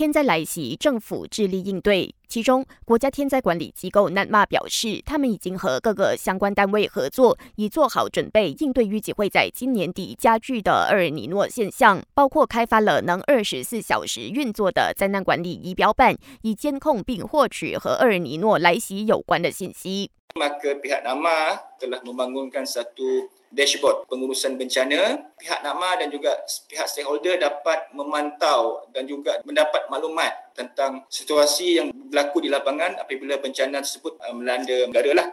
[0.00, 2.14] 天灾来袭，政府致力应对。
[2.26, 20.10] 其中，国家天灾管理机构南马表示，他们已经和各个相关单位合作，已做好准备应对预计会在今年底加剧的厄尔尼诺现象，包括开发了能二十四小时运作的灾难管理仪表板，以监控并获取和厄尔尼诺来袭有关的信息。
[20.38, 25.26] Maka pihak NAMA telah membangunkan satu dashboard pengurusan bencana.
[25.36, 26.38] Pihak NAMA dan juga
[26.70, 33.38] pihak stakeholder dapat memantau dan juga mendapat maklumat tentang situasi yang berlaku di lapangan apabila
[33.42, 35.28] bencana tersebut melanda negara lah.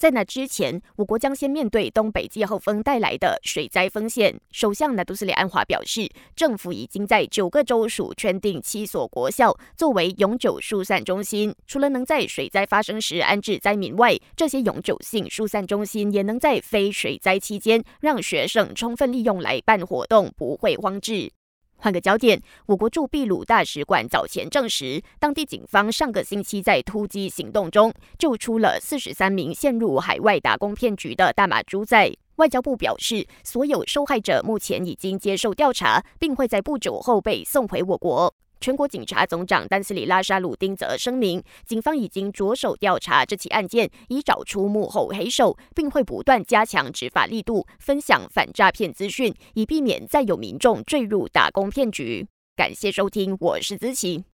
[0.00, 4.40] 在那之前，我国将先面对东北季候风带来的水灾风险。
[4.50, 11.54] 首相纳杜斯里安华表示，政府已经在九个州属圈定七所国校作为永久疏散中心。
[11.66, 21.30] 除了能在水灾发生时安置灾民外，这些永久性疏散中心也能在非水灾期间让学生充分利用来办活动，不会荒置。
[21.80, 32.14] 换个焦点，我国驻秘鲁大使馆早前证实，当地警方上个星期在突击行动中救出了四十三名陷入海外打工骗局的大马猪仔。
[32.36, 38.34] 外交部表示，所有受害者目前已经接受调查，并会在不久后被送回我国。
[38.60, 52.26] 全国警察总长丹斯里拉沙鲁丁则声明，警方已经着手调查这起案件，以找出幕后黑手，并会不断加强执法力度，分享反诈骗资讯，以避免再有民众坠入打工骗局。
[52.54, 54.24] 感谢收听，我是资琪。